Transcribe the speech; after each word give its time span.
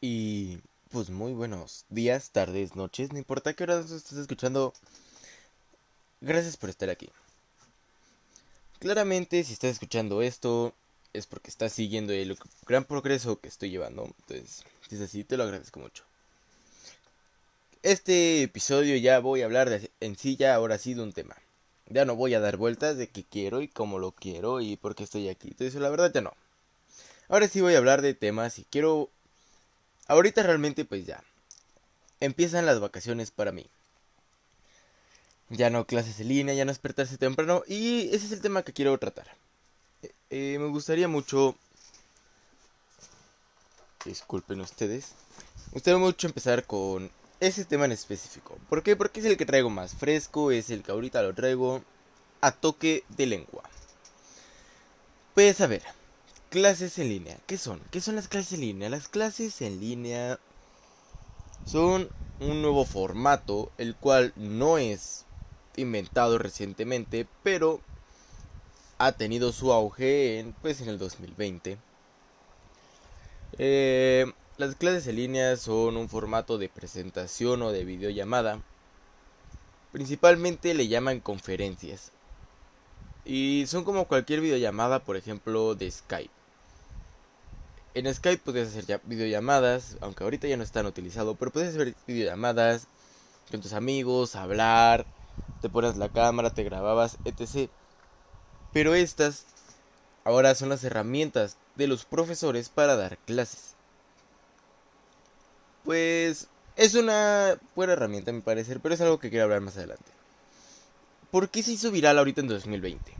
Y 0.00 0.60
pues 0.90 1.10
muy 1.10 1.34
buenos 1.34 1.84
días, 1.90 2.30
tardes, 2.30 2.74
noches, 2.74 3.12
no 3.12 3.18
importa 3.18 3.52
qué 3.52 3.64
hora 3.64 3.80
estés 3.80 4.12
escuchando. 4.12 4.72
Gracias 6.22 6.56
por 6.56 6.70
estar 6.70 6.88
aquí. 6.88 7.10
Claramente, 8.78 9.44
si 9.44 9.52
estás 9.52 9.72
escuchando 9.72 10.22
esto, 10.22 10.72
es 11.12 11.26
porque 11.26 11.50
estás 11.50 11.74
siguiendo 11.74 12.14
el 12.14 12.38
gran 12.66 12.84
progreso 12.84 13.40
que 13.40 13.48
estoy 13.48 13.68
llevando. 13.68 14.04
Entonces, 14.04 14.64
si 14.88 14.96
es 14.96 15.02
así, 15.02 15.22
te 15.22 15.36
lo 15.36 15.42
agradezco 15.42 15.80
mucho. 15.80 16.04
Este 17.82 18.42
episodio 18.42 18.96
ya 18.96 19.18
voy 19.18 19.42
a 19.42 19.44
hablar 19.44 19.68
de, 19.68 19.90
en 20.00 20.16
sí 20.16 20.36
ya 20.36 20.54
ahora 20.54 20.78
sí 20.78 20.94
de 20.94 21.02
un 21.02 21.12
tema. 21.12 21.36
Ya 21.88 22.06
no 22.06 22.16
voy 22.16 22.32
a 22.32 22.40
dar 22.40 22.56
vueltas 22.56 22.96
de 22.96 23.08
qué 23.08 23.22
quiero 23.22 23.60
y 23.60 23.68
cómo 23.68 23.98
lo 23.98 24.12
quiero 24.12 24.62
y 24.62 24.76
por 24.78 24.94
qué 24.94 25.04
estoy 25.04 25.28
aquí. 25.28 25.48
Entonces, 25.48 25.78
la 25.78 25.90
verdad 25.90 26.10
ya 26.10 26.22
no. 26.22 26.32
Ahora 27.28 27.48
sí 27.48 27.60
voy 27.60 27.74
a 27.74 27.78
hablar 27.78 28.00
de 28.00 28.14
temas 28.14 28.58
y 28.58 28.64
quiero 28.64 29.10
Ahorita 30.10 30.42
realmente 30.42 30.84
pues 30.84 31.06
ya. 31.06 31.22
Empiezan 32.18 32.66
las 32.66 32.80
vacaciones 32.80 33.30
para 33.30 33.52
mí. 33.52 33.68
Ya 35.50 35.70
no 35.70 35.86
clases 35.86 36.18
en 36.18 36.26
línea, 36.26 36.52
ya 36.52 36.64
no 36.64 36.72
despertarse 36.72 37.16
temprano. 37.16 37.62
Y 37.68 38.08
ese 38.08 38.26
es 38.26 38.32
el 38.32 38.40
tema 38.40 38.64
que 38.64 38.72
quiero 38.72 38.98
tratar. 38.98 39.28
Eh, 40.02 40.12
eh, 40.30 40.58
me 40.58 40.66
gustaría 40.66 41.06
mucho... 41.06 41.54
Disculpen 44.04 44.60
ustedes. 44.60 45.12
Me 45.68 45.74
gustaría 45.74 46.00
mucho 46.00 46.26
empezar 46.26 46.64
con 46.64 47.08
ese 47.38 47.64
tema 47.64 47.84
en 47.84 47.92
específico. 47.92 48.58
¿Por 48.68 48.82
qué? 48.82 48.96
Porque 48.96 49.20
es 49.20 49.26
el 49.26 49.36
que 49.36 49.46
traigo 49.46 49.70
más 49.70 49.94
fresco, 49.94 50.50
es 50.50 50.70
el 50.70 50.82
que 50.82 50.90
ahorita 50.90 51.22
lo 51.22 51.34
traigo 51.36 51.84
a 52.40 52.50
toque 52.50 53.04
de 53.10 53.26
lengua. 53.26 53.62
Pues 55.34 55.60
a 55.60 55.68
ver, 55.68 55.84
Clases 56.50 56.98
en 56.98 57.08
línea. 57.08 57.38
¿Qué 57.46 57.56
son? 57.56 57.80
¿Qué 57.92 58.00
son 58.00 58.16
las 58.16 58.26
clases 58.26 58.54
en 58.54 58.62
línea? 58.62 58.88
Las 58.88 59.06
clases 59.06 59.62
en 59.62 59.78
línea 59.78 60.40
son 61.64 62.08
un 62.40 62.60
nuevo 62.60 62.84
formato, 62.84 63.70
el 63.78 63.94
cual 63.94 64.32
no 64.34 64.76
es 64.76 65.26
inventado 65.76 66.38
recientemente, 66.38 67.28
pero 67.44 67.80
ha 68.98 69.12
tenido 69.12 69.52
su 69.52 69.72
auge 69.72 70.40
en, 70.40 70.52
pues, 70.54 70.80
en 70.80 70.88
el 70.88 70.98
2020. 70.98 71.78
Eh, 73.58 74.26
las 74.56 74.74
clases 74.74 75.06
en 75.06 75.16
línea 75.16 75.56
son 75.56 75.96
un 75.96 76.08
formato 76.08 76.58
de 76.58 76.68
presentación 76.68 77.62
o 77.62 77.70
de 77.70 77.84
videollamada. 77.84 78.60
Principalmente 79.92 80.74
le 80.74 80.88
llaman 80.88 81.20
conferencias. 81.20 82.10
Y 83.24 83.66
son 83.68 83.84
como 83.84 84.08
cualquier 84.08 84.40
videollamada, 84.40 85.04
por 85.04 85.16
ejemplo, 85.16 85.76
de 85.76 85.88
Skype. 85.88 86.39
En 87.94 88.12
Skype 88.12 88.42
puedes 88.44 88.68
hacer 88.68 88.86
ya 88.86 89.00
videollamadas, 89.04 89.96
aunque 90.00 90.22
ahorita 90.22 90.46
ya 90.46 90.56
no 90.56 90.62
están 90.62 90.86
utilizados, 90.86 91.36
pero 91.38 91.50
puedes 91.50 91.74
hacer 91.74 91.94
videollamadas 92.06 92.86
con 93.50 93.60
tus 93.60 93.72
amigos, 93.72 94.36
hablar, 94.36 95.06
te 95.60 95.68
pones 95.68 95.96
la 95.96 96.08
cámara, 96.08 96.50
te 96.50 96.62
grababas, 96.62 97.18
etc. 97.24 97.68
Pero 98.72 98.94
estas 98.94 99.46
ahora 100.24 100.54
son 100.54 100.68
las 100.68 100.84
herramientas 100.84 101.56
de 101.74 101.88
los 101.88 102.04
profesores 102.04 102.68
para 102.68 102.94
dar 102.94 103.18
clases. 103.18 103.74
Pues 105.84 106.46
es 106.76 106.94
una 106.94 107.58
buena 107.74 107.94
herramienta, 107.94 108.30
a 108.30 108.34
mi 108.34 108.40
parecer, 108.40 108.80
pero 108.80 108.94
es 108.94 109.00
algo 109.00 109.18
que 109.18 109.30
quiero 109.30 109.44
hablar 109.44 109.62
más 109.62 109.76
adelante. 109.76 110.12
¿Por 111.30 111.48
qué 111.48 111.62
se 111.62 111.72
hizo 111.72 111.90
viral 111.90 112.18
ahorita 112.18 112.40
en 112.40 112.48
2020? 112.48 113.14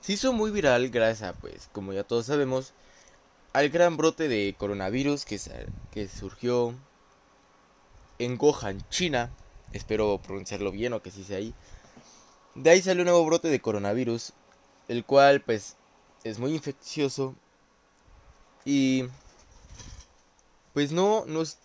Se 0.00 0.12
hizo 0.12 0.32
muy 0.32 0.50
viral 0.50 0.90
gracias 0.90 1.30
a, 1.30 1.32
pues, 1.32 1.68
como 1.72 1.92
ya 1.92 2.04
todos 2.04 2.26
sabemos, 2.26 2.72
al 3.58 3.70
gran 3.70 3.96
brote 3.96 4.28
de 4.28 4.54
coronavirus 4.56 5.24
que, 5.24 5.40
que 5.90 6.06
surgió 6.06 6.76
en 8.20 8.38
Wuhan, 8.40 8.88
China. 8.88 9.32
Espero 9.72 10.20
pronunciarlo 10.22 10.70
bien 10.70 10.92
o 10.92 11.02
que 11.02 11.10
sí 11.10 11.24
sea 11.24 11.38
ahí. 11.38 11.52
De 12.54 12.70
ahí 12.70 12.80
salió 12.80 13.02
un 13.02 13.08
nuevo 13.08 13.26
brote 13.26 13.48
de 13.48 13.60
coronavirus, 13.60 14.32
el 14.86 15.04
cual 15.04 15.40
pues 15.40 15.74
es 16.22 16.38
muy 16.38 16.54
infeccioso 16.54 17.34
y 18.64 19.06
pues 20.72 20.92
no, 20.92 21.24
no 21.26 21.42
es 21.42 21.58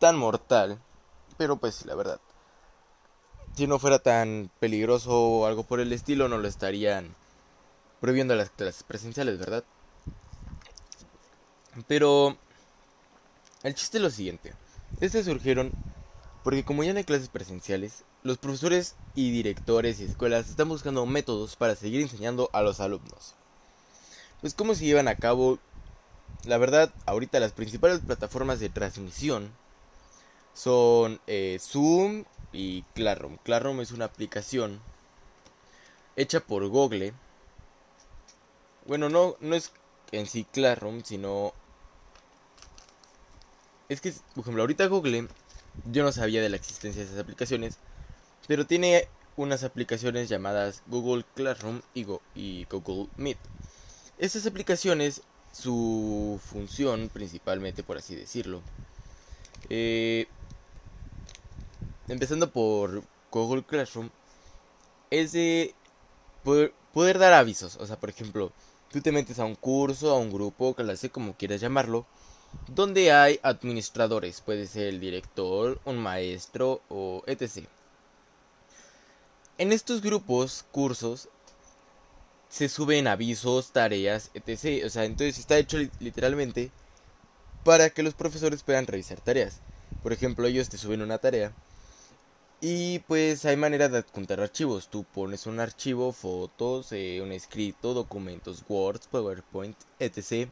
tan 0.00 0.16
mortal, 0.16 0.80
pero 1.36 1.58
pues 1.58 1.86
la 1.86 1.94
verdad, 1.94 2.20
si 3.54 3.68
no 3.68 3.78
fuera 3.78 4.00
tan 4.00 4.50
peligroso 4.58 5.12
o 5.12 5.46
algo 5.46 5.62
por 5.62 5.78
el 5.78 5.92
estilo, 5.92 6.28
no 6.28 6.38
lo 6.38 6.48
estarían 6.48 7.14
prohibiendo 8.00 8.34
las 8.34 8.50
clases 8.50 8.82
presenciales, 8.82 9.38
¿verdad? 9.38 9.62
Pero 11.86 12.36
el 13.62 13.74
chiste 13.74 13.98
es 13.98 14.02
lo 14.02 14.10
siguiente. 14.10 14.54
Estas 15.00 15.26
surgieron 15.26 15.72
porque 16.42 16.64
como 16.64 16.82
ya 16.82 16.92
no 16.92 16.98
hay 16.98 17.04
clases 17.04 17.28
presenciales, 17.28 18.04
los 18.22 18.38
profesores 18.38 18.94
y 19.14 19.30
directores 19.30 20.00
y 20.00 20.04
escuelas 20.04 20.48
están 20.48 20.68
buscando 20.68 21.04
métodos 21.04 21.56
para 21.56 21.76
seguir 21.76 22.00
enseñando 22.00 22.48
a 22.52 22.62
los 22.62 22.80
alumnos. 22.80 23.34
Pues 24.40 24.54
cómo 24.54 24.74
se 24.74 24.84
llevan 24.84 25.08
a 25.08 25.16
cabo, 25.16 25.58
la 26.44 26.58
verdad, 26.58 26.92
ahorita 27.06 27.40
las 27.40 27.52
principales 27.52 28.00
plataformas 28.00 28.60
de 28.60 28.68
transmisión 28.68 29.50
son 30.54 31.20
eh, 31.26 31.58
Zoom 31.60 32.24
y 32.52 32.82
Classroom. 32.94 33.36
Classroom 33.42 33.80
es 33.80 33.92
una 33.92 34.06
aplicación 34.06 34.80
hecha 36.16 36.40
por 36.40 36.66
Google. 36.68 37.12
Bueno, 38.86 39.08
no, 39.08 39.36
no 39.40 39.54
es 39.54 39.72
en 40.12 40.26
sí 40.26 40.44
Classroom, 40.44 41.02
sino 41.04 41.52
es 43.88 44.00
que, 44.00 44.12
por 44.34 44.42
ejemplo, 44.42 44.62
ahorita 44.62 44.86
Google, 44.86 45.28
yo 45.90 46.02
no 46.02 46.12
sabía 46.12 46.42
de 46.42 46.48
la 46.48 46.56
existencia 46.56 47.02
de 47.02 47.08
esas 47.08 47.20
aplicaciones, 47.20 47.78
pero 48.46 48.66
tiene 48.66 49.08
unas 49.36 49.64
aplicaciones 49.64 50.28
llamadas 50.28 50.82
Google 50.86 51.24
Classroom 51.34 51.80
y, 51.94 52.04
Google 52.64 53.08
Meet. 53.16 53.38
Estas 54.18 54.46
aplicaciones, 54.46 55.22
su 55.52 56.40
función 56.44 57.08
principalmente, 57.12 57.82
por 57.82 57.96
así 57.96 58.14
decirlo, 58.14 58.60
eh, 59.70 60.26
empezando 62.08 62.50
por 62.50 63.02
Google 63.30 63.62
Classroom, 63.62 64.10
es 65.10 65.32
de 65.32 65.74
poder, 66.44 66.74
poder, 66.92 67.18
dar 67.18 67.32
avisos. 67.32 67.76
O 67.76 67.86
sea, 67.86 67.98
por 67.98 68.10
ejemplo, 68.10 68.52
tú 68.90 69.00
te 69.00 69.12
metes 69.12 69.38
a 69.38 69.44
un 69.44 69.54
curso, 69.54 70.10
a 70.10 70.18
un 70.18 70.30
grupo, 70.30 70.74
clase, 70.74 71.10
como 71.10 71.34
quieras 71.34 71.60
llamarlo, 71.60 72.06
donde 72.68 73.12
hay 73.12 73.40
administradores, 73.42 74.40
puede 74.40 74.66
ser 74.66 74.86
el 74.88 75.00
director, 75.00 75.80
un 75.84 75.98
maestro 75.98 76.82
o 76.88 77.22
etc. 77.26 77.66
En 79.58 79.72
estos 79.72 80.02
grupos, 80.02 80.64
cursos, 80.70 81.28
se 82.48 82.68
suben 82.68 83.06
avisos, 83.06 83.72
tareas, 83.72 84.30
etc. 84.34 84.84
O 84.86 84.90
sea, 84.90 85.04
entonces 85.04 85.38
está 85.38 85.58
hecho 85.58 85.78
literalmente 86.00 86.70
para 87.64 87.90
que 87.90 88.02
los 88.02 88.14
profesores 88.14 88.62
puedan 88.62 88.86
revisar 88.86 89.20
tareas. 89.20 89.60
Por 90.02 90.12
ejemplo, 90.12 90.46
ellos 90.46 90.68
te 90.68 90.78
suben 90.78 91.02
una 91.02 91.18
tarea 91.18 91.52
y 92.60 92.98
pues 93.00 93.44
hay 93.44 93.56
manera 93.56 93.88
de 93.88 93.98
adjuntar 93.98 94.40
archivos. 94.40 94.88
Tú 94.88 95.04
pones 95.04 95.46
un 95.46 95.60
archivo, 95.60 96.12
fotos, 96.12 96.92
eh, 96.92 97.20
un 97.22 97.32
escrito, 97.32 97.94
documentos, 97.94 98.64
Word, 98.68 99.00
PowerPoint, 99.10 99.76
etc. 99.98 100.48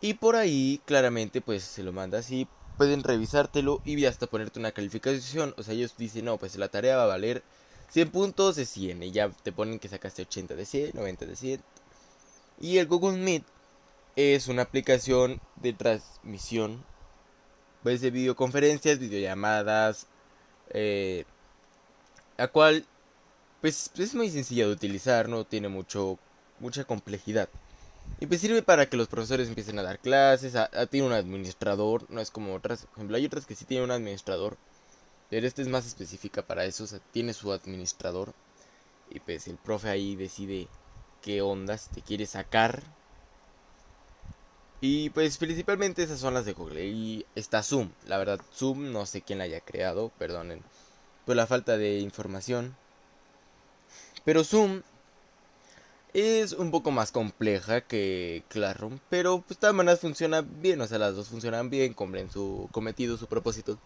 Y 0.00 0.14
por 0.14 0.36
ahí 0.36 0.80
claramente 0.84 1.40
pues 1.40 1.64
se 1.64 1.82
lo 1.82 1.92
mandas 1.92 2.30
y 2.30 2.46
pueden 2.76 3.02
revisártelo 3.02 3.80
y 3.84 4.04
hasta 4.04 4.26
ponerte 4.26 4.58
una 4.58 4.72
calificación. 4.72 5.54
O 5.56 5.62
sea, 5.62 5.74
ellos 5.74 5.94
dicen, 5.96 6.26
no, 6.26 6.38
pues 6.38 6.56
la 6.56 6.68
tarea 6.68 6.96
va 6.96 7.04
a 7.04 7.06
valer 7.06 7.42
100 7.90 8.10
puntos 8.10 8.56
de 8.56 8.66
100 8.66 9.02
y 9.02 9.10
ya 9.12 9.30
te 9.30 9.52
ponen 9.52 9.78
que 9.78 9.88
sacaste 9.88 10.22
80 10.22 10.54
de 10.54 10.66
100, 10.66 10.90
90 10.94 11.26
de 11.26 11.36
100. 11.36 11.62
Y 12.60 12.78
el 12.78 12.86
Google 12.86 13.18
Meet 13.18 13.44
es 14.16 14.48
una 14.48 14.62
aplicación 14.62 15.40
de 15.56 15.72
transmisión 15.72 16.84
pues, 17.82 18.00
de 18.00 18.10
videoconferencias, 18.10 18.98
videollamadas, 18.98 20.06
eh, 20.70 21.24
la 22.36 22.48
cual 22.48 22.84
pues 23.60 23.90
es 23.96 24.14
muy 24.14 24.30
sencilla 24.30 24.66
de 24.66 24.72
utilizar, 24.72 25.28
no 25.28 25.44
tiene 25.44 25.68
mucho 25.68 26.18
mucha 26.60 26.84
complejidad. 26.84 27.48
Y 28.18 28.26
pues 28.26 28.40
sirve 28.40 28.62
para 28.62 28.86
que 28.86 28.96
los 28.96 29.08
profesores 29.08 29.48
empiecen 29.48 29.78
a 29.78 29.82
dar 29.82 29.98
clases, 29.98 30.54
tiene 30.90 31.06
un 31.06 31.12
administrador, 31.12 32.06
no 32.10 32.20
es 32.20 32.30
como 32.30 32.54
otras, 32.54 32.86
por 32.86 32.98
ejemplo, 32.98 33.16
hay 33.16 33.26
otras 33.26 33.44
que 33.44 33.54
sí 33.54 33.66
tienen 33.66 33.84
un 33.84 33.90
administrador, 33.90 34.56
pero 35.28 35.46
esta 35.46 35.60
es 35.60 35.68
más 35.68 35.86
específica 35.86 36.42
para 36.42 36.64
eso, 36.64 36.84
o 36.84 36.86
sea, 36.86 37.00
tiene 37.12 37.34
su 37.34 37.52
administrador 37.52 38.32
y 39.10 39.20
pues 39.20 39.46
el 39.48 39.56
profe 39.56 39.88
ahí 39.88 40.16
decide 40.16 40.68
qué 41.22 41.42
ondas 41.42 41.88
te 41.88 42.02
quiere 42.02 42.26
sacar. 42.26 42.82
Y 44.80 45.10
pues 45.10 45.38
principalmente 45.38 46.02
esas 46.02 46.20
son 46.20 46.34
las 46.34 46.44
de 46.44 46.52
Google. 46.52 46.84
Y 46.84 47.26
está 47.34 47.62
Zoom. 47.62 47.90
La 48.06 48.18
verdad, 48.18 48.40
Zoom 48.54 48.92
no 48.92 49.06
sé 49.06 49.22
quién 49.22 49.38
la 49.38 49.44
haya 49.44 49.60
creado, 49.60 50.12
perdonen 50.18 50.62
por 51.24 51.36
la 51.36 51.46
falta 51.46 51.76
de 51.76 51.98
información. 51.98 52.76
Pero 54.24 54.44
Zoom 54.44 54.82
es 56.16 56.52
un 56.52 56.70
poco 56.70 56.90
más 56.90 57.12
compleja 57.12 57.82
que 57.82 58.42
Classroom, 58.48 59.00
pero 59.10 59.40
pues 59.42 59.58
de 59.58 59.60
todas 59.60 59.76
maneras 59.76 60.00
funciona 60.00 60.40
bien, 60.40 60.80
o 60.80 60.86
sea, 60.86 60.98
las 60.98 61.14
dos 61.14 61.28
funcionan 61.28 61.68
bien, 61.68 61.92
cumplen 61.92 62.30
su 62.30 62.70
cometido, 62.72 63.18
su 63.18 63.26
propósito. 63.26 63.78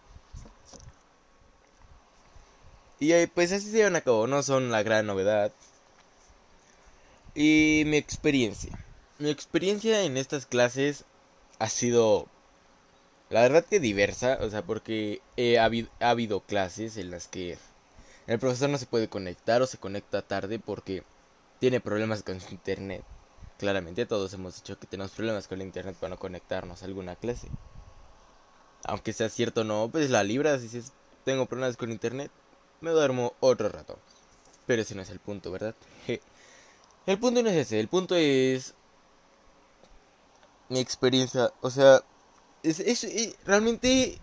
Y 3.01 3.27
pues 3.27 3.51
así 3.51 3.65
se 3.69 3.77
llevan 3.77 3.97
a 3.97 4.01
cabo, 4.01 4.27
no 4.27 4.43
son 4.43 4.71
la 4.71 4.81
gran 4.81 5.07
novedad. 5.07 5.51
Y 7.35 7.83
mi 7.87 7.97
experiencia. 7.97 8.79
Mi 9.19 9.29
experiencia 9.29 10.03
en 10.03 10.15
estas 10.15 10.45
clases 10.45 11.03
ha 11.59 11.67
sido, 11.67 12.27
la 13.29 13.41
verdad 13.41 13.65
que 13.65 13.81
diversa, 13.81 14.37
o 14.41 14.49
sea, 14.49 14.61
porque 14.61 15.21
ha 15.59 16.09
habido 16.09 16.39
clases 16.41 16.95
en 16.95 17.11
las 17.11 17.27
que 17.27 17.57
el 18.27 18.39
profesor 18.39 18.69
no 18.69 18.77
se 18.77 18.85
puede 18.85 19.09
conectar 19.09 19.61
o 19.61 19.67
se 19.67 19.77
conecta 19.77 20.21
tarde 20.21 20.59
porque 20.59 21.03
tiene 21.61 21.79
problemas 21.79 22.23
con 22.23 22.41
su 22.41 22.49
internet. 22.49 23.03
Claramente 23.59 24.07
todos 24.07 24.33
hemos 24.33 24.55
dicho 24.55 24.79
que 24.79 24.87
tenemos 24.87 25.11
problemas 25.11 25.47
con 25.47 25.61
el 25.61 25.67
internet 25.67 25.95
para 25.95 26.09
no 26.09 26.17
conectarnos 26.17 26.81
a 26.81 26.85
alguna 26.85 27.15
clase. 27.15 27.49
Aunque 28.83 29.13
sea 29.13 29.29
cierto 29.29 29.61
o 29.61 29.63
no, 29.63 29.87
pues 29.91 30.09
la 30.09 30.23
libra 30.23 30.57
si 30.57 30.63
dices 30.63 30.91
tengo 31.23 31.45
problemas 31.45 31.77
con 31.77 31.91
internet, 31.91 32.31
me 32.81 32.89
duermo 32.89 33.35
otro 33.39 33.69
rato. 33.69 33.99
Pero 34.65 34.81
ese 34.81 34.95
no 34.95 35.03
es 35.03 35.11
el 35.11 35.19
punto, 35.19 35.51
¿verdad? 35.51 35.75
el 37.05 37.19
punto 37.19 37.43
no 37.43 37.49
es 37.49 37.55
ese, 37.55 37.79
el 37.79 37.87
punto 37.87 38.15
es 38.15 38.73
mi 40.67 40.79
experiencia, 40.79 41.53
o 41.61 41.69
sea, 41.69 42.01
es, 42.63 42.79
es, 42.79 43.03
es, 43.03 43.35
realmente 43.45 44.17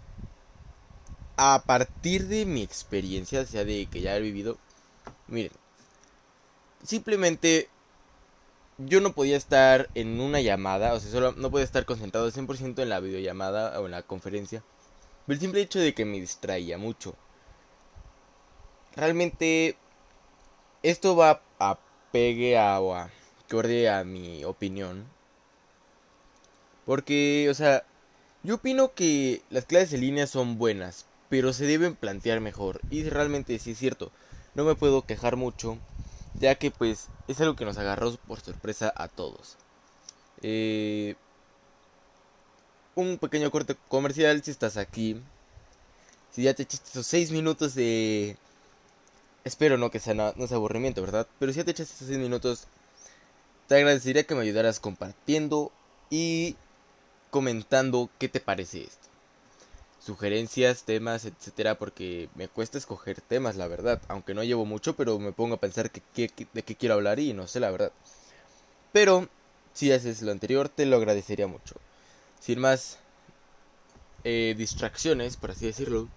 a 1.37 1.63
partir 1.65 2.27
de 2.27 2.45
mi 2.47 2.63
experiencia, 2.63 3.43
o 3.43 3.47
sea, 3.47 3.65
de 3.65 3.87
que 3.87 4.01
ya 4.01 4.17
he 4.17 4.21
vivido, 4.21 4.59
miren, 5.29 5.53
simplemente 6.83 7.69
yo 8.79 9.01
no 9.01 9.13
podía 9.13 9.37
estar 9.37 9.91
en 9.95 10.21
una 10.21 10.41
llamada, 10.41 10.95
o 10.95 11.01
sea, 11.01 11.11
solo 11.11 11.33
no 11.33 11.51
podía 11.51 11.65
estar 11.65 11.85
concentrado 11.85 12.31
100% 12.31 12.83
en 12.83 12.89
la 12.89 13.01
videollamada 13.01 13.81
o 13.81 13.87
en 13.87 13.93
la 13.93 14.03
conferencia. 14.03 14.63
Por 15.27 15.35
el 15.35 15.41
simple 15.41 15.61
hecho 15.61 15.81
de 15.81 15.95
que 15.95 16.05
me 16.05 16.21
distraía 16.21 16.79
mucho. 16.79 17.15
Realmente 18.95 19.77
esto 20.83 21.17
va 21.17 21.43
a 21.59 21.79
pegue 22.13 22.59
a, 22.59 22.81
o 22.81 22.95
a 22.95 23.11
que 23.49 23.89
a 23.89 24.05
mi 24.05 24.45
opinión. 24.45 25.07
Porque, 26.85 27.49
o 27.51 27.55
sea, 27.55 27.85
yo 28.43 28.57
opino 28.57 28.95
que 28.95 29.43
las 29.51 29.67
clases 29.67 29.95
en 29.95 30.01
línea 30.01 30.27
son 30.27 30.59
buenas, 30.59 31.07
pero 31.29 31.53
se 31.53 31.67
deben 31.67 31.97
plantear 31.97 32.41
mejor. 32.41 32.81
Y 32.91 33.05
realmente 33.05 33.59
sí 33.59 33.73
es 33.73 33.79
cierto, 33.79 34.11
no 34.55 34.65
me 34.65 34.75
puedo 34.75 35.03
quejar 35.03 35.37
mucho 35.37 35.79
ya 36.39 36.55
que 36.57 36.71
pues 36.71 37.09
es 37.27 37.41
algo 37.41 37.57
que 37.57 37.65
nos 37.65 37.79
agarró 37.79 38.17
por 38.27 38.41
sorpresa 38.41 38.93
a 38.97 39.09
todos. 39.09 39.57
Eh, 40.43 41.17
un 42.95 43.19
pequeño 43.19 43.51
corte 43.51 43.77
comercial 43.89 44.43
si 44.43 44.51
estás 44.51 44.77
aquí. 44.77 45.21
Si 46.31 46.43
ya 46.43 46.55
te 46.55 46.63
echaste 46.65 46.91
esos 46.91 47.07
6 47.07 47.31
minutos 47.31 47.75
de... 47.75 48.37
Espero 49.45 49.79
no 49.79 49.91
que 49.91 50.01
sea, 50.01 50.15
no, 50.15 50.33
sea 50.47 50.57
aburrimiento, 50.57 51.01
¿verdad? 51.01 51.27
Pero 51.39 51.53
si 51.53 51.59
ya 51.59 51.65
te 51.65 51.71
echaste 51.73 51.95
esos 51.95 52.09
6 52.09 52.19
minutos, 52.19 52.65
te 53.67 53.77
agradecería 53.77 54.25
que 54.25 54.35
me 54.35 54.43
ayudaras 54.43 54.81
compartiendo 54.81 55.73
y 56.11 56.57
comentando 57.31 58.11
qué 58.19 58.29
te 58.29 58.41
parece 58.41 58.85
esto 58.85 59.08
sugerencias, 60.09 60.85
temas, 60.85 61.27
etcétera, 61.27 61.79
porque 61.79 62.31
me 62.35 62.49
cuesta 62.49 62.79
escoger 62.79 63.21
temas, 63.21 63.57
la 63.57 63.69
verdad. 63.69 64.01
Aunque 64.09 64.33
no 64.33 64.43
llevo 64.43 64.65
mucho, 64.65 64.97
pero 64.97 65.19
me 65.19 65.33
pongo 65.33 65.57
a 65.57 65.61
pensar 65.61 65.91
que, 65.91 66.31
de 66.55 66.63
qué 66.63 66.77
quiero 66.77 66.95
hablar 66.95 67.19
y 67.19 67.35
no 67.35 67.47
sé, 67.47 67.61
la 67.61 67.71
verdad. 67.71 67.93
Pero, 68.91 69.29
si 69.75 69.93
haces 69.93 70.23
lo 70.23 70.33
anterior, 70.33 70.71
te 70.71 70.87
lo 70.87 70.97
agradecería 70.97 71.47
mucho. 71.47 71.75
Sin 72.41 72.59
más 72.59 72.97
eh, 74.25 74.55
distracciones, 74.57 75.37
por 75.37 75.51
así 75.51 75.67
decirlo, 75.67 76.09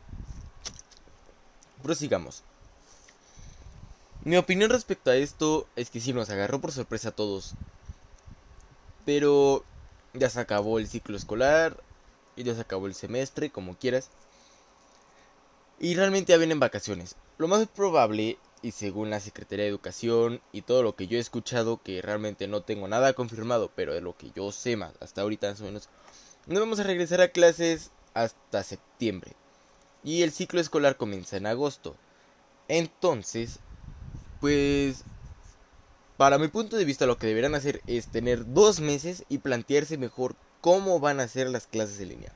prosigamos. 1.83 2.43
Mi 4.23 4.37
opinión 4.37 4.69
respecto 4.69 5.11
a 5.11 5.17
esto 5.17 5.67
es 5.75 5.89
que 5.89 5.99
sí 5.99 6.13
nos 6.13 6.29
agarró 6.29 6.61
por 6.61 6.71
sorpresa 6.71 7.09
a 7.09 7.15
todos. 7.15 7.55
Pero 9.05 9.65
ya 10.13 10.29
se 10.29 10.39
acabó 10.39 10.79
el 10.79 10.87
ciclo 10.87 11.17
escolar, 11.17 11.75
y 12.35 12.43
ya 12.43 12.55
se 12.55 12.61
acabó 12.61 12.87
el 12.87 12.93
semestre, 12.93 13.49
como 13.49 13.77
quieras. 13.77 14.09
Y 15.79 15.95
realmente 15.95 16.31
ya 16.31 16.37
vienen 16.37 16.59
vacaciones. 16.59 17.15
Lo 17.37 17.47
más 17.47 17.67
probable, 17.67 18.37
y 18.61 18.71
según 18.71 19.09
la 19.09 19.19
Secretaría 19.19 19.65
de 19.65 19.71
Educación 19.71 20.41
y 20.51 20.61
todo 20.61 20.83
lo 20.83 20.95
que 20.95 21.07
yo 21.07 21.17
he 21.17 21.21
escuchado, 21.21 21.81
que 21.81 22.01
realmente 22.01 22.47
no 22.47 22.61
tengo 22.61 22.87
nada 22.87 23.13
confirmado, 23.13 23.71
pero 23.75 23.93
de 23.93 24.01
lo 24.01 24.15
que 24.15 24.31
yo 24.35 24.51
sé 24.51 24.77
más, 24.77 24.93
hasta 24.99 25.21
ahorita 25.21 25.49
más 25.49 25.61
o 25.61 25.65
menos, 25.65 25.89
no 26.45 26.59
vamos 26.59 26.79
a 26.79 26.83
regresar 26.83 27.21
a 27.21 27.29
clases 27.29 27.91
hasta 28.13 28.63
septiembre. 28.63 29.33
Y 30.03 30.23
el 30.23 30.31
ciclo 30.31 30.59
escolar 30.59 30.97
comienza 30.97 31.37
en 31.37 31.47
agosto. 31.47 31.95
Entonces, 32.67 33.59
pues 34.39 35.03
para 36.17 36.37
mi 36.37 36.49
punto 36.49 36.77
de 36.77 36.85
vista 36.85 37.07
lo 37.07 37.17
que 37.17 37.25
deberán 37.25 37.55
hacer 37.55 37.81
es 37.87 38.07
tener 38.07 38.53
dos 38.53 38.79
meses 38.79 39.23
y 39.27 39.39
plantearse 39.39 39.97
mejor 39.97 40.35
cómo 40.61 40.99
van 40.99 41.19
a 41.19 41.27
ser 41.27 41.49
las 41.49 41.67
clases 41.67 41.99
en 41.99 42.09
línea. 42.09 42.31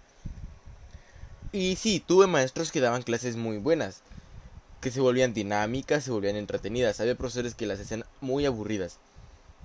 Y 1.51 1.77
sí, 1.77 2.03
tuve 2.05 2.27
maestros 2.27 2.71
que 2.71 2.81
daban 2.81 3.03
clases 3.03 3.37
muy 3.37 3.57
buenas, 3.57 4.01
que 4.81 4.91
se 4.91 4.99
volvían 4.99 5.33
dinámicas, 5.33 6.03
se 6.03 6.11
volvían 6.11 6.35
entretenidas. 6.35 6.99
Había 6.99 7.15
profesores 7.15 7.55
que 7.55 7.65
las 7.65 7.79
hacían 7.79 8.03
muy 8.19 8.45
aburridas. 8.45 8.97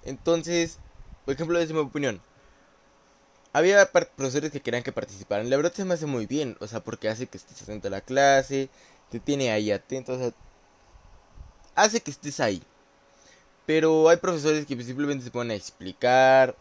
Entonces, 0.05 0.79
por 1.25 1.35
ejemplo, 1.35 1.59
desde 1.59 1.75
mi 1.75 1.81
opinión, 1.81 2.21
había 3.53 3.91
profesores 3.91 4.53
que 4.53 4.61
querían 4.61 4.83
que 4.83 4.93
participaran. 4.93 5.51
La 5.51 5.57
verdad 5.57 5.73
se 5.73 5.85
me 5.85 5.95
hace 5.95 6.07
muy 6.07 6.27
bien, 6.27 6.57
o 6.61 6.67
sea, 6.67 6.81
porque 6.81 7.09
hace 7.09 7.27
que 7.27 7.39
estés 7.39 7.63
atento 7.63 7.89
a 7.89 7.91
la 7.91 8.01
clase, 8.01 8.69
te 9.11 9.19
tiene 9.19 9.51
ahí 9.51 9.73
atento, 9.73 10.13
o 10.13 10.19
sea, 10.19 10.33
hace 11.75 12.01
que 12.01 12.11
estés 12.11 12.41
ahí. 12.41 12.63
Pero 13.67 14.09
hay 14.09 14.19
profesores 14.19 14.67
que 14.67 14.81
simplemente 14.83 15.25
se 15.25 15.31
ponen 15.31 15.53
a 15.53 15.55
explicar, 15.55 16.57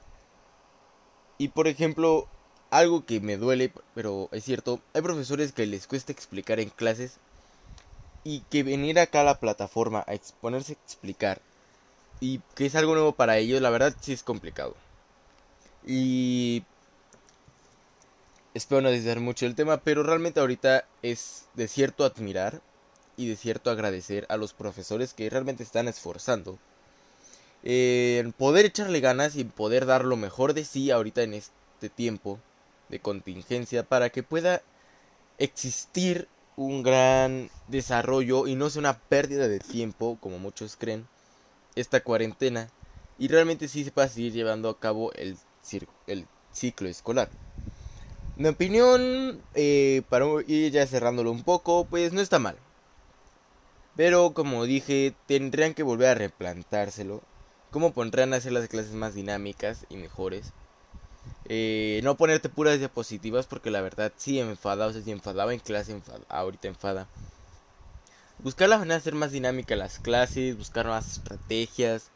y 1.39 1.47
por 1.47 1.67
ejemplo, 1.67 2.27
algo 2.69 3.05
que 3.05 3.19
me 3.21 3.37
duele, 3.37 3.71
pero 3.95 4.29
es 4.31 4.43
cierto, 4.43 4.79
hay 4.93 5.01
profesores 5.01 5.53
que 5.53 5.65
les 5.65 5.87
cuesta 5.87 6.11
explicar 6.11 6.59
en 6.59 6.69
clases 6.69 7.13
y 8.23 8.41
que 8.51 8.61
venir 8.61 8.99
acá 8.99 9.21
a 9.21 9.23
la 9.23 9.39
plataforma 9.39 10.03
a 10.05 10.13
exponerse 10.13 10.73
a 10.73 10.83
explicar 10.85 11.41
y 12.19 12.41
que 12.55 12.65
es 12.65 12.75
algo 12.75 12.93
nuevo 12.93 13.13
para 13.13 13.37
ellos, 13.37 13.61
la 13.61 13.69
verdad 13.69 13.95
sí 14.01 14.11
es 14.11 14.21
complicado. 14.21 14.75
Y 15.87 16.63
espero 18.53 18.81
no 18.81 18.91
desviar 18.91 19.21
mucho 19.21 19.45
el 19.45 19.55
tema, 19.55 19.77
pero 19.77 20.03
realmente 20.03 20.41
ahorita 20.41 20.85
es 21.01 21.45
de 21.53 21.69
cierto 21.69 22.03
admirar 22.03 22.61
y 23.15 23.29
de 23.29 23.37
cierto 23.37 23.71
agradecer 23.71 24.25
a 24.27 24.35
los 24.35 24.53
profesores 24.53 25.13
que 25.13 25.29
realmente 25.29 25.63
están 25.63 25.87
esforzando 25.87 26.59
en 27.63 28.31
poder 28.31 28.65
echarle 28.65 28.99
ganas 28.99 29.35
y 29.35 29.43
poder 29.43 29.85
dar 29.85 30.05
lo 30.05 30.15
mejor 30.15 30.53
de 30.53 30.65
sí 30.65 30.91
ahorita 30.91 31.23
en 31.23 31.33
este 31.33 31.89
tiempo 31.89 32.39
de 32.89 32.99
contingencia 32.99 33.83
para 33.83 34.09
que 34.09 34.23
pueda 34.23 34.61
existir 35.37 36.27
un 36.55 36.83
gran 36.83 37.49
desarrollo 37.67 38.47
y 38.47 38.55
no 38.55 38.69
sea 38.69 38.81
una 38.81 38.99
pérdida 38.99 39.47
de 39.47 39.59
tiempo 39.59 40.17
como 40.19 40.39
muchos 40.39 40.75
creen 40.75 41.07
esta 41.75 42.01
cuarentena 42.01 42.69
y 43.17 43.27
realmente 43.27 43.67
sí 43.67 43.83
se 43.83 43.91
pueda 43.91 44.07
seguir 44.07 44.33
llevando 44.33 44.69
a 44.69 44.79
cabo 44.79 45.11
el, 45.13 45.37
el 46.07 46.27
ciclo 46.53 46.87
escolar. 46.87 47.29
Mi 48.37 48.47
opinión, 48.47 49.41
eh, 49.53 50.01
para 50.09 50.25
ir 50.47 50.71
ya 50.71 50.87
cerrándolo 50.87 51.29
un 51.31 51.43
poco, 51.43 51.85
pues 51.85 52.13
no 52.13 52.21
está 52.21 52.39
mal. 52.39 52.55
Pero 53.97 54.33
como 54.33 54.63
dije, 54.63 55.13
tendrían 55.27 55.73
que 55.73 55.83
volver 55.83 56.07
a 56.07 56.15
replantárselo 56.15 57.21
cómo 57.71 57.93
a 57.95 58.35
hacer 58.35 58.51
las 58.51 58.67
clases 58.67 58.93
más 58.93 59.13
dinámicas 59.13 59.85
y 59.89 59.97
mejores. 59.97 60.51
Eh, 61.45 62.01
no 62.03 62.15
ponerte 62.15 62.49
puras 62.49 62.79
diapositivas 62.79 63.47
porque 63.47 63.71
la 63.71 63.81
verdad 63.81 64.11
sí 64.17 64.39
enfada, 64.39 64.87
o 64.87 64.93
sea, 64.93 65.01
si 65.01 65.11
enfadaba 65.11 65.53
en 65.53 65.59
clase, 65.59 65.91
enfada, 65.91 66.21
ahorita 66.29 66.67
enfada. 66.67 67.07
Buscar 68.39 68.69
la 68.69 68.77
manera 68.77 68.95
de 68.95 68.99
hacer 68.99 69.15
más 69.15 69.31
dinámica 69.31 69.75
las 69.75 69.99
clases, 69.99 70.57
buscar 70.57 70.87
más 70.87 71.17
estrategias. 71.17 72.09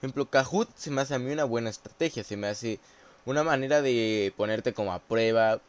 Por 0.00 0.08
ejemplo, 0.08 0.26
Kahoot 0.26 0.68
se 0.76 0.90
me 0.90 1.00
hace 1.00 1.14
a 1.14 1.18
mí 1.18 1.30
una 1.30 1.44
buena 1.44 1.70
estrategia, 1.70 2.24
se 2.24 2.36
me 2.36 2.48
hace 2.48 2.80
una 3.26 3.42
manera 3.42 3.82
de 3.82 4.32
ponerte 4.36 4.72
como 4.72 4.92
a 4.92 4.98
prueba. 4.98 5.60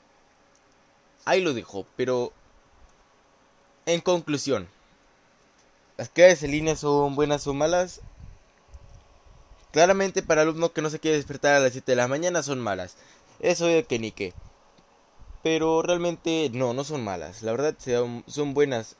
Ahí 1.26 1.42
lo 1.42 1.54
dejo, 1.54 1.86
pero 1.96 2.32
en 3.86 4.00
conclusión, 4.02 4.68
las 5.98 6.10
clases 6.10 6.44
en 6.44 6.52
línea 6.52 6.76
son 6.76 7.16
buenas 7.16 7.46
o 7.48 7.54
malas, 7.54 8.02
Claramente 9.74 10.22
para 10.22 10.44
alumno 10.44 10.72
que 10.72 10.84
no 10.84 10.92
se 10.92 11.00
quiere 11.00 11.18
despertar 11.18 11.56
a 11.56 11.60
las 11.60 11.72
7 11.72 11.94
de 11.94 11.96
la 11.96 12.08
mañana 12.08 12.44
son 12.44 12.60
malas. 12.62 12.96
Eso 13.40 13.66
de 13.66 13.84
que 13.84 13.98
ni 13.98 14.12
qué. 14.12 14.32
Pero 15.42 15.82
realmente 15.82 16.52
no, 16.54 16.76
no 16.76 16.84
son 16.84 17.04
malas. 17.04 17.42
La 17.42 17.54
verdad 17.54 17.76
son 18.28 18.54
buenas. 18.54 18.98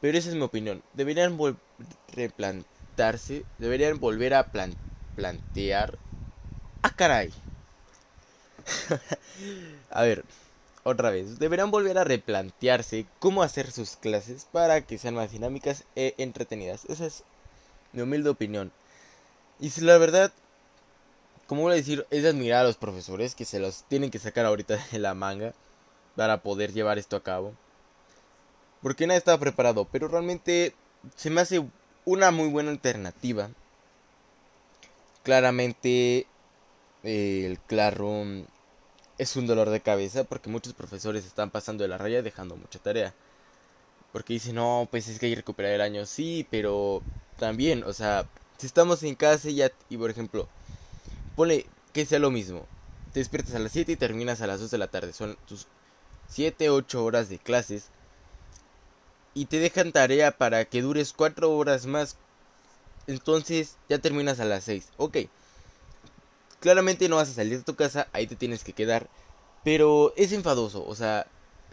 Pero 0.00 0.16
esa 0.16 0.30
es 0.30 0.36
mi 0.36 0.40
opinión. 0.40 0.82
Deberían 0.94 1.38
replantarse. 2.14 3.44
Deberían 3.58 4.00
volver 4.00 4.32
a 4.32 4.50
replantear. 4.50 5.98
¡Ah, 6.80 6.96
caray! 6.96 7.30
a 9.90 10.02
ver, 10.02 10.24
otra 10.82 11.10
vez. 11.10 11.38
Deberán 11.38 11.70
volver 11.70 11.98
a 11.98 12.04
replantearse 12.04 13.04
cómo 13.18 13.42
hacer 13.42 13.70
sus 13.70 13.96
clases 13.96 14.46
para 14.50 14.80
que 14.80 14.96
sean 14.96 15.14
más 15.14 15.30
dinámicas 15.30 15.84
e 15.94 16.14
entretenidas. 16.16 16.86
Esa 16.86 17.04
es 17.04 17.22
mi 17.92 18.00
humilde 18.00 18.30
opinión. 18.30 18.72
Y 19.60 19.70
si 19.70 19.82
la 19.82 19.98
verdad, 19.98 20.32
como 21.46 21.62
voy 21.62 21.72
a 21.72 21.76
decir, 21.76 22.06
es 22.10 22.24
admirar 22.24 22.60
a 22.60 22.68
los 22.68 22.76
profesores 22.76 23.34
que 23.34 23.44
se 23.44 23.60
los 23.60 23.84
tienen 23.84 24.10
que 24.10 24.18
sacar 24.18 24.46
ahorita 24.46 24.78
de 24.90 24.98
la 24.98 25.14
manga 25.14 25.52
para 26.16 26.42
poder 26.42 26.72
llevar 26.72 26.98
esto 26.98 27.16
a 27.16 27.22
cabo. 27.22 27.54
Porque 28.82 29.06
nadie 29.06 29.18
estaba 29.18 29.38
preparado, 29.38 29.84
pero 29.84 30.08
realmente 30.08 30.74
se 31.14 31.28
me 31.28 31.42
hace 31.42 31.62
una 32.06 32.30
muy 32.30 32.48
buena 32.48 32.70
alternativa. 32.70 33.50
Claramente 35.22 36.26
el 37.02 37.58
Classroom 37.66 38.46
es 39.18 39.36
un 39.36 39.46
dolor 39.46 39.68
de 39.68 39.82
cabeza 39.82 40.24
porque 40.24 40.48
muchos 40.48 40.72
profesores 40.72 41.26
están 41.26 41.50
pasando 41.50 41.82
de 41.82 41.88
la 41.88 41.98
raya 41.98 42.22
dejando 42.22 42.56
mucha 42.56 42.78
tarea. 42.78 43.12
Porque 44.12 44.32
dicen, 44.32 44.54
no, 44.54 44.88
pues 44.90 45.08
es 45.08 45.18
que 45.18 45.26
hay 45.26 45.32
que 45.32 45.36
recuperar 45.36 45.72
el 45.72 45.82
año. 45.82 46.06
Sí, 46.06 46.46
pero 46.50 47.02
también, 47.38 47.84
o 47.84 47.92
sea, 47.92 48.26
si 48.60 48.66
estamos 48.66 49.02
en 49.02 49.14
casa 49.14 49.48
y 49.48 49.56
ya, 49.56 49.72
y 49.88 49.96
por 49.96 50.10
ejemplo, 50.10 50.46
ponle 51.34 51.66
que 51.94 52.04
sea 52.04 52.18
lo 52.18 52.30
mismo. 52.30 52.66
Te 53.14 53.20
despiertas 53.20 53.54
a 53.54 53.58
las 53.58 53.72
7 53.72 53.92
y 53.92 53.96
terminas 53.96 54.42
a 54.42 54.46
las 54.46 54.60
2 54.60 54.70
de 54.70 54.78
la 54.78 54.88
tarde. 54.88 55.14
Son 55.14 55.36
tus 55.48 55.66
7, 56.28 56.68
8 56.68 57.02
horas 57.02 57.30
de 57.30 57.38
clases. 57.38 57.86
Y 59.32 59.46
te 59.46 59.58
dejan 59.58 59.92
tarea 59.92 60.36
para 60.36 60.64
que 60.66 60.82
dures 60.82 61.14
4 61.14 61.50
horas 61.50 61.86
más. 61.86 62.16
Entonces 63.06 63.78
ya 63.88 63.98
terminas 63.98 64.40
a 64.40 64.44
las 64.44 64.64
6. 64.64 64.90
Ok. 64.98 65.16
Claramente 66.60 67.08
no 67.08 67.16
vas 67.16 67.30
a 67.30 67.34
salir 67.34 67.56
de 67.56 67.64
tu 67.64 67.74
casa, 67.74 68.08
ahí 68.12 68.26
te 68.26 68.36
tienes 68.36 68.62
que 68.62 68.74
quedar. 68.74 69.08
Pero 69.64 70.12
es 70.16 70.32
enfadoso, 70.32 70.86
o 70.86 70.94
sea, 70.94 71.26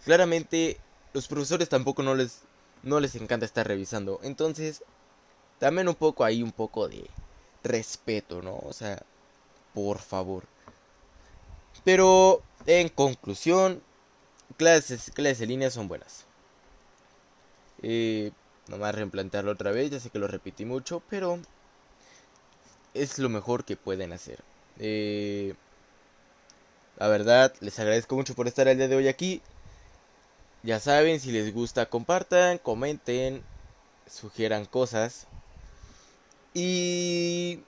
claramente 0.04 0.78
los 1.12 1.28
profesores 1.28 1.68
tampoco 1.68 2.02
no 2.02 2.14
les, 2.14 2.40
no 2.82 2.98
les 2.98 3.14
encanta 3.14 3.44
estar 3.44 3.68
revisando. 3.68 4.20
Entonces, 4.22 4.82
también 5.58 5.88
un 5.88 5.94
poco 5.94 6.24
ahí, 6.24 6.42
un 6.42 6.52
poco 6.52 6.88
de 6.88 7.08
respeto, 7.62 8.42
¿no? 8.42 8.56
O 8.64 8.72
sea, 8.72 9.02
por 9.74 9.98
favor. 9.98 10.44
Pero, 11.84 12.42
en 12.66 12.88
conclusión, 12.88 13.82
clases, 14.56 15.10
clases 15.14 15.42
en 15.42 15.50
línea 15.50 15.70
son 15.70 15.88
buenas. 15.88 16.24
Eh, 17.82 18.32
nomás 18.68 18.94
replantearlo 18.94 19.52
otra 19.52 19.70
vez, 19.70 19.90
ya 19.90 20.00
sé 20.00 20.10
que 20.10 20.18
lo 20.18 20.28
repetí 20.28 20.64
mucho, 20.64 21.02
pero 21.08 21.38
es 22.94 23.18
lo 23.18 23.28
mejor 23.28 23.64
que 23.64 23.76
pueden 23.76 24.12
hacer. 24.12 24.40
Eh, 24.78 25.54
la 26.98 27.08
verdad, 27.08 27.54
les 27.60 27.78
agradezco 27.78 28.16
mucho 28.16 28.34
por 28.34 28.48
estar 28.48 28.66
el 28.68 28.76
día 28.78 28.88
de 28.88 28.96
hoy 28.96 29.08
aquí. 29.08 29.40
Ya 30.62 30.80
saben, 30.80 31.20
si 31.20 31.30
les 31.30 31.54
gusta, 31.54 31.86
compartan, 31.86 32.58
comenten, 32.58 33.42
sugieran 34.10 34.64
cosas. 34.64 35.28
Y 36.60 37.60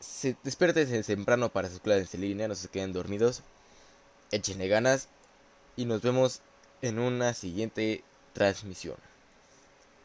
se, 0.00 0.36
despierten 0.42 1.04
temprano 1.04 1.52
para 1.52 1.70
sus 1.70 1.78
clases 1.78 2.12
en 2.14 2.22
línea, 2.22 2.48
no 2.48 2.56
se 2.56 2.66
queden 2.66 2.92
dormidos. 2.92 3.44
Échenle 4.32 4.66
ganas 4.66 5.08
y 5.76 5.84
nos 5.84 6.02
vemos 6.02 6.40
en 6.82 6.98
una 6.98 7.32
siguiente 7.32 8.02
transmisión. 8.32 8.96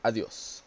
Adiós. 0.04 0.61